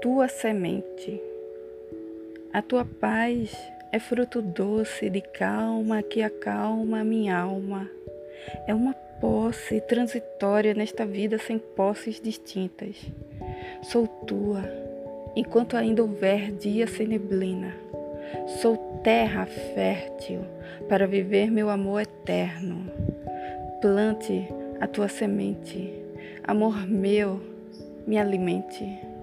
tua 0.00 0.28
semente. 0.28 1.20
A 2.52 2.60
tua 2.60 2.84
paz 2.84 3.56
é 3.92 3.98
fruto 3.98 4.42
doce 4.42 5.08
de 5.08 5.20
calma 5.20 6.02
que 6.02 6.22
acalma 6.22 7.00
a 7.00 7.04
minha 7.04 7.38
alma. 7.38 7.88
É 8.66 8.74
uma 8.74 8.92
posse 9.20 9.80
transitória 9.80 10.74
nesta 10.74 11.06
vida 11.06 11.38
sem 11.38 11.58
posses 11.58 12.20
distintas. 12.20 12.96
Sou 13.82 14.06
tua, 14.06 14.62
enquanto 15.34 15.76
ainda 15.76 16.02
houver 16.02 16.52
dia 16.52 16.86
sem 16.86 17.06
neblina. 17.06 17.74
Sou 18.60 19.00
terra 19.02 19.46
fértil 19.46 20.40
para 20.88 21.06
viver 21.06 21.50
meu 21.50 21.70
amor 21.70 22.02
eterno. 22.02 22.90
Plante 23.80 24.48
a 24.80 24.86
tua 24.86 25.08
semente, 25.08 25.92
amor 26.44 26.86
meu, 26.86 27.40
me 28.06 28.18
alimente. 28.18 29.15